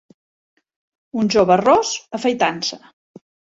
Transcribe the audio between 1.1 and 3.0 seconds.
Un jove ros, afaitant-se.